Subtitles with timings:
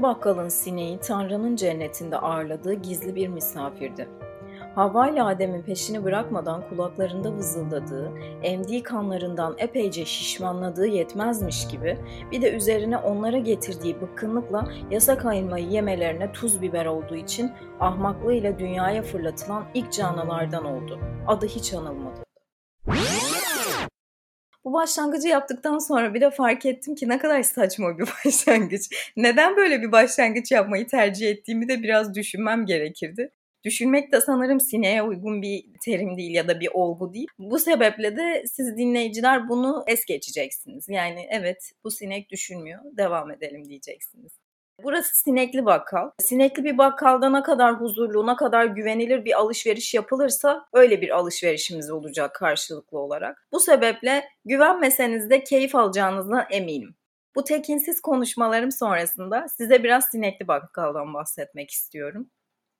[0.00, 4.08] Sinekli bakkalın sineği Tanrı'nın cennetinde ağırladığı gizli bir misafirdi.
[4.74, 11.98] Havva ile Adem'in peşini bırakmadan kulaklarında vızıldadığı, emdiği kanlarından epeyce şişmanladığı yetmezmiş gibi
[12.32, 19.02] bir de üzerine onlara getirdiği bıkkınlıkla yasak ayırmayı yemelerine tuz biber olduğu için ahmaklığıyla dünyaya
[19.02, 20.98] fırlatılan ilk canlılardan oldu.
[21.26, 22.20] Adı hiç anılmadı.
[24.64, 29.12] Bu başlangıcı yaptıktan sonra bir de fark ettim ki ne kadar saçma bir başlangıç.
[29.16, 33.30] Neden böyle bir başlangıç yapmayı tercih ettiğimi de biraz düşünmem gerekirdi.
[33.64, 37.28] Düşünmek de sanırım sineğe uygun bir terim değil ya da bir olgu değil.
[37.38, 40.88] Bu sebeple de siz dinleyiciler bunu es geçeceksiniz.
[40.88, 44.39] Yani evet bu sinek düşünmüyor, devam edelim diyeceksiniz.
[44.82, 46.10] Burası sinekli bakkal.
[46.18, 51.90] Sinekli bir bakkalda ne kadar huzurlu, ne kadar güvenilir bir alışveriş yapılırsa öyle bir alışverişimiz
[51.90, 53.46] olacak karşılıklı olarak.
[53.52, 56.94] Bu sebeple güvenmeseniz de keyif alacağınızdan eminim.
[57.36, 62.30] Bu tekinsiz konuşmalarım sonrasında size biraz sinekli bakkaldan bahsetmek istiyorum.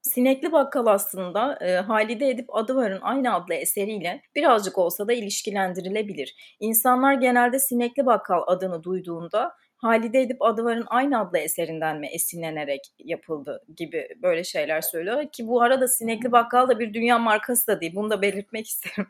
[0.02, 6.56] Sinekli Bakkal aslında e, Halide Edip Adıvar'ın aynı adlı eseriyle birazcık olsa da ilişkilendirilebilir.
[6.60, 13.64] İnsanlar genelde Sinekli Bakkal adını duyduğunda Halide Edip Adıvar'ın aynı adlı eserinden mi esinlenerek yapıldı
[13.76, 15.28] gibi böyle şeyler söylüyor.
[15.32, 17.92] Ki bu arada Sinekli Bakkal da bir dünya markası da değil.
[17.94, 19.06] Bunu da belirtmek isterim.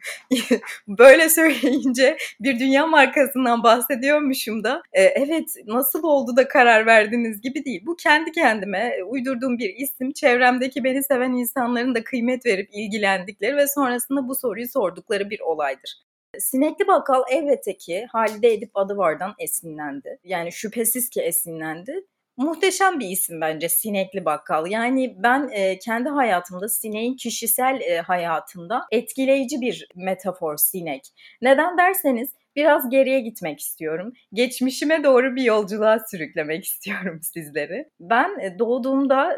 [0.88, 4.82] böyle söyleyince bir dünya markasından bahsediyormuşum da.
[4.92, 7.82] E, evet nasıl oldu da karar verdiniz gibi değil.
[7.86, 10.12] Bu kendi kendime uydurduğum bir isim.
[10.12, 16.09] Çevremdeki beni seven insanların da kıymet verip ilgilendikleri ve sonrasında bu soruyu sordukları bir olaydır.
[16.38, 20.18] Sinekli Bakkal elbette ki Halide Edip Adıvar'dan esinlendi.
[20.24, 22.06] Yani şüphesiz ki esinlendi.
[22.36, 24.66] Muhteşem bir isim bence Sinekli Bakkal.
[24.66, 31.02] Yani ben e, kendi hayatımda sineğin kişisel e, hayatında etkileyici bir metafor sinek.
[31.42, 34.12] Neden derseniz biraz geriye gitmek istiyorum.
[34.32, 37.88] Geçmişime doğru bir yolculuğa sürüklemek istiyorum sizleri.
[38.00, 39.36] Ben e, doğduğumda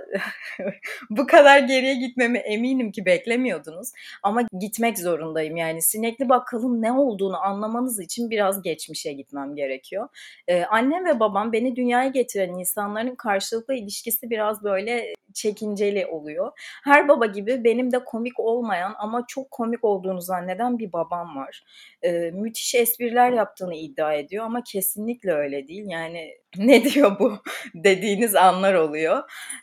[1.11, 3.93] bu kadar geriye gitmemi eminim ki beklemiyordunuz.
[4.23, 5.57] Ama gitmek zorundayım.
[5.57, 10.09] Yani sinekli bakkalın ne olduğunu anlamanız için biraz geçmişe gitmem gerekiyor.
[10.49, 16.53] Ee, annem ve babam beni dünyaya getiren insanların karşılıklı ilişkisi biraz böyle çekinceli oluyor.
[16.85, 21.65] Her baba gibi benim de komik olmayan ama çok komik olduğunu zanneden bir babam var.
[22.03, 25.85] Ee, müthiş espriler yaptığını iddia ediyor ama kesinlikle öyle değil.
[25.89, 27.33] Yani ne diyor bu
[27.75, 29.23] dediğiniz anlar oluyor.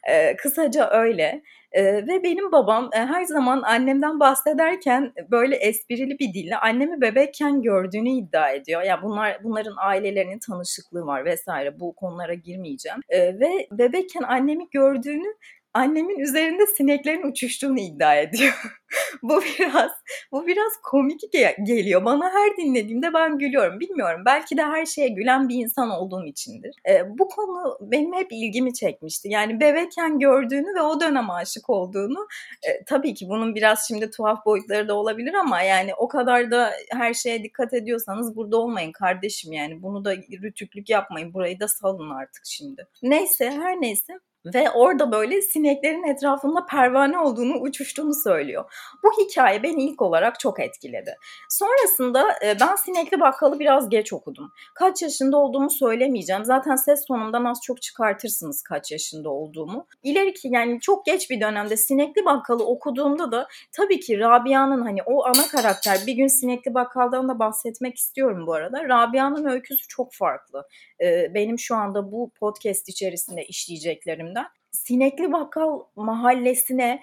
[0.09, 1.41] Ee, kısaca öyle.
[1.71, 7.61] Ee, ve benim babam e, her zaman annemden bahsederken böyle esprili bir dille annemi bebekken
[7.61, 8.81] gördüğünü iddia ediyor.
[8.81, 11.79] Ya yani bunlar bunların ailelerinin tanışıklığı var vesaire.
[11.79, 12.99] Bu konulara girmeyeceğim.
[13.09, 15.35] Ee, ve bebekken annemi gördüğünü
[15.73, 18.53] annemin üzerinde sineklerin uçuştuğunu iddia ediyor.
[19.23, 19.91] bu biraz
[20.31, 21.21] bu biraz komik
[21.67, 22.05] geliyor.
[22.05, 23.79] Bana her dinlediğimde ben gülüyorum.
[23.79, 24.21] Bilmiyorum.
[24.25, 26.75] Belki de her şeye gülen bir insan olduğum içindir.
[26.89, 29.29] E, bu konu benim hep ilgimi çekmişti.
[29.29, 32.27] Yani bebekken gördüğünü ve o dönem aşık olduğunu
[32.67, 36.71] e, tabii ki bunun biraz şimdi tuhaf boyutları da olabilir ama yani o kadar da
[36.91, 39.81] her şeye dikkat ediyorsanız burada olmayın kardeşim yani.
[39.81, 41.33] Bunu da rütüklük yapmayın.
[41.33, 42.87] Burayı da salın artık şimdi.
[43.03, 48.73] Neyse her neyse ve orada böyle sineklerin etrafında pervane olduğunu, uçuştuğunu söylüyor.
[49.03, 51.17] Bu hikaye beni ilk olarak çok etkiledi.
[51.49, 54.51] Sonrasında e, ben Sinekli Bakkal'ı biraz geç okudum.
[54.75, 56.45] Kaç yaşında olduğumu söylemeyeceğim.
[56.45, 59.87] Zaten ses tonundan az çok çıkartırsınız kaç yaşında olduğumu.
[60.03, 65.25] İleriki yani çok geç bir dönemde Sinekli Bakkal'ı okuduğumda da tabii ki Rabia'nın hani o
[65.25, 68.83] ana karakter bir gün Sinekli Bakkal'dan da bahsetmek istiyorum bu arada.
[68.83, 70.63] Rabia'nın öyküsü çok farklı.
[71.01, 73.45] E, benim şu anda bu podcast içerisinde
[74.29, 77.01] işleyeceklerimden Sinekli Bakkal mahallesine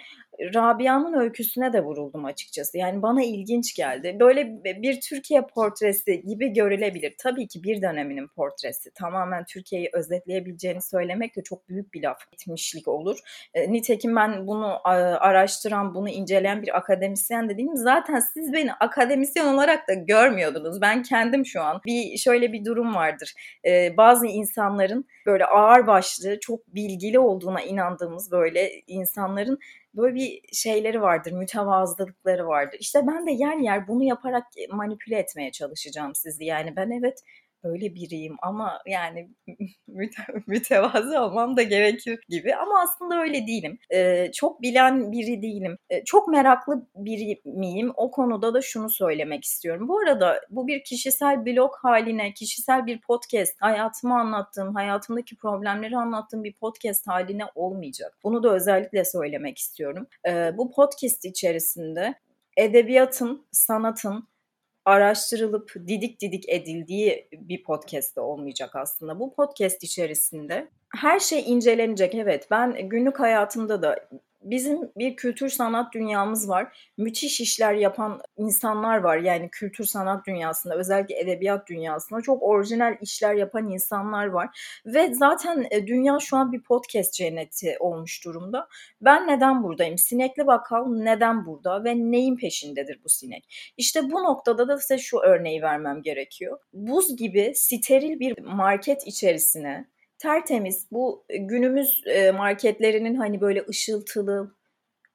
[0.55, 2.79] Rabia'nın öyküsüne de vuruldum açıkçası.
[2.79, 4.17] Yani bana ilginç geldi.
[4.21, 7.15] Böyle bir Türkiye portresi gibi görülebilir.
[7.19, 8.91] Tabii ki bir döneminin portresi.
[8.95, 13.19] Tamamen Türkiye'yi özetleyebileceğini söylemek de çok büyük bir laf etmişlik olur.
[13.55, 14.81] E, nitekim ben bunu
[15.21, 17.77] araştıran, bunu inceleyen bir akademisyen de değilim.
[17.77, 20.81] Zaten siz beni akademisyen olarak da görmüyordunuz.
[20.81, 23.35] Ben kendim şu an bir şöyle bir durum vardır.
[23.67, 29.59] E, bazı insanların böyle ağır başlı, çok bilgili olduğuna inandığımız böyle insanların
[29.96, 32.78] böyle bir şeyleri vardır, mütevazılıkları vardır.
[32.81, 36.44] İşte ben de yer yer bunu yaparak manipüle etmeye çalışacağım sizi.
[36.44, 37.19] Yani ben evet
[37.67, 39.29] öyle biriyim ama yani
[40.47, 43.79] mütevazı olmam da gerekir gibi ama aslında öyle değilim.
[43.91, 45.79] Ee, çok bilen biri değilim.
[45.91, 47.93] Ee, çok meraklı biri miyim?
[47.97, 49.89] O konuda da şunu söylemek istiyorum.
[49.89, 56.45] Bu arada bu bir kişisel blog haline, kişisel bir podcast, hayatımı anlattığım, hayatımdaki problemleri anlattığım
[56.45, 58.19] bir podcast haline olmayacak.
[58.25, 60.07] Bunu da özellikle söylemek istiyorum.
[60.29, 62.15] Ee, bu podcast içerisinde
[62.57, 64.29] edebiyatın, sanatın,
[64.87, 69.19] araştırılıp didik didik edildiği bir podcast olmayacak aslında.
[69.19, 72.15] Bu podcast içerisinde her şey incelenecek.
[72.15, 74.09] Evet ben günlük hayatımda da
[74.50, 76.90] bizim bir kültür sanat dünyamız var.
[76.96, 79.16] Müthiş işler yapan insanlar var.
[79.16, 84.81] Yani kültür sanat dünyasında özellikle edebiyat dünyasında çok orijinal işler yapan insanlar var.
[84.87, 88.69] Ve zaten e, dünya şu an bir podcast cenneti olmuş durumda.
[89.00, 89.98] Ben neden buradayım?
[89.98, 93.72] Sinekli Bakkal neden burada ve neyin peşindedir bu sinek?
[93.76, 96.58] İşte bu noktada da size şu örneği vermem gerekiyor.
[96.72, 100.87] Buz gibi steril bir market içerisine tertemiz.
[100.93, 104.55] Bu e, günümüz e, marketlerinin hani böyle ışıltılı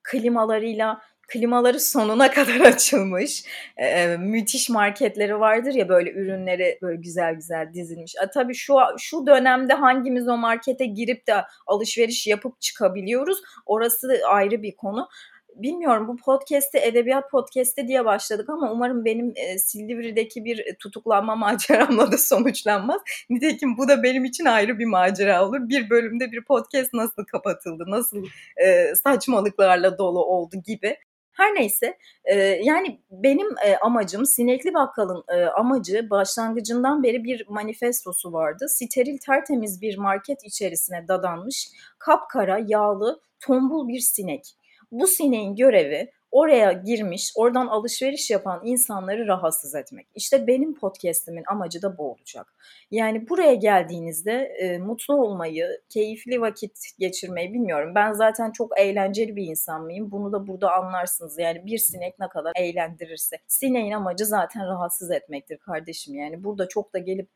[0.03, 3.44] klimalarıyla klimaları sonuna kadar açılmış
[3.77, 8.15] e, müthiş marketleri vardır ya böyle ürünleri böyle güzel güzel dizilmiş.
[8.24, 11.33] A, tabii şu şu dönemde hangimiz o markete girip de
[11.68, 15.07] alışveriş yapıp çıkabiliyoruz orası ayrı bir konu
[15.56, 22.12] bilmiyorum bu podcast'te edebiyat podcast'te diye başladık ama umarım benim e, Silivri'deki bir tutuklanma maceramla
[22.12, 23.01] da sonuçlanmaz.
[23.30, 25.59] Nitekim bu da benim için ayrı bir macera olur.
[25.69, 28.25] Bir bölümde bir podcast nasıl kapatıldı, nasıl
[28.57, 30.98] e, saçmalıklarla dolu oldu gibi.
[31.31, 38.33] Her neyse e, yani benim e, amacım Sinekli Bakkal'ın e, amacı başlangıcından beri bir manifestosu
[38.33, 38.65] vardı.
[38.69, 41.68] Steril tertemiz bir market içerisine dadanmış
[42.00, 44.56] kapkara yağlı tombul bir sinek
[44.91, 50.07] bu sineğin görevi oraya girmiş, oradan alışveriş yapan insanları rahatsız etmek.
[50.15, 52.53] İşte benim podcast'imin amacı da bu olacak.
[52.91, 57.95] Yani buraya geldiğinizde e, mutlu olmayı, keyifli vakit geçirmeyi bilmiyorum.
[57.95, 60.11] Ben zaten çok eğlenceli bir insan mıyım?
[60.11, 61.39] Bunu da burada anlarsınız.
[61.39, 63.38] Yani bir sinek ne kadar eğlendirirse.
[63.47, 66.15] Sineğin amacı zaten rahatsız etmektir kardeşim.
[66.15, 67.29] Yani burada çok da gelip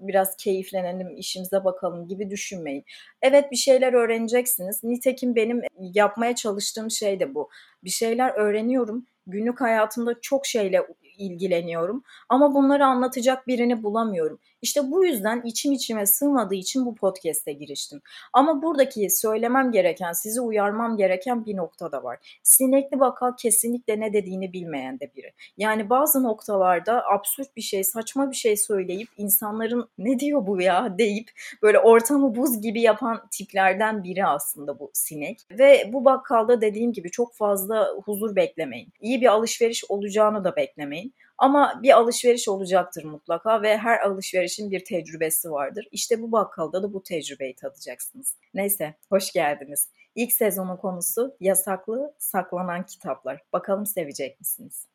[0.00, 2.84] biraz keyiflenelim, işimize bakalım gibi düşünmeyin.
[3.22, 4.84] Evet bir şeyler öğreneceksiniz.
[4.84, 7.50] Nitekim benim yapmaya çalıştığım şey de bu.
[7.84, 9.06] Bir şeyler öğreniyorum.
[9.26, 10.86] Günlük hayatımda çok şeyle
[11.18, 14.38] ilgileniyorum ama bunları anlatacak birini bulamıyorum.
[14.62, 18.00] İşte bu yüzden içim içime sığmadığı için bu podcast'e giriştim.
[18.32, 22.40] Ama buradaki söylemem gereken, sizi uyarmam gereken bir nokta da var.
[22.42, 25.32] Sinekli Bakkal kesinlikle ne dediğini bilmeyen de biri.
[25.56, 30.98] Yani bazı noktalarda absürt bir şey, saçma bir şey söyleyip insanların ne diyor bu ya
[30.98, 31.30] deyip
[31.62, 35.40] böyle ortamı buz gibi yapan tiplerden biri aslında bu sinek.
[35.50, 38.92] Ve bu bakkalda dediğim gibi çok fazla huzur beklemeyin.
[39.00, 41.14] İyi bir alışveriş olacağını da beklemeyin.
[41.38, 45.88] Ama bir alışveriş olacaktır mutlaka ve her alışverişin bir tecrübesi vardır.
[45.92, 48.36] İşte bu bakkalda da bu tecrübeyi tadacaksınız.
[48.54, 49.88] Neyse, hoş geldiniz.
[50.14, 53.42] İlk sezonun konusu yasaklı saklanan kitaplar.
[53.52, 54.86] Bakalım sevecek misiniz?